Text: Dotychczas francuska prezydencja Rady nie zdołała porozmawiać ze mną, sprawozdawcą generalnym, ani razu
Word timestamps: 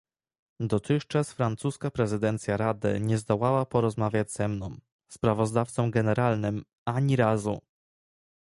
Dotychczas 0.59 1.33
francuska 1.33 1.91
prezydencja 1.91 2.57
Rady 2.57 2.97
nie 3.01 3.17
zdołała 3.17 3.65
porozmawiać 3.65 4.31
ze 4.31 4.47
mną, 4.47 4.77
sprawozdawcą 5.11 5.91
generalnym, 5.91 6.63
ani 6.85 7.15
razu 7.15 7.61